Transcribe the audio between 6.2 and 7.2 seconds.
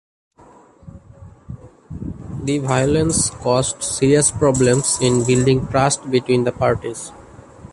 the parties.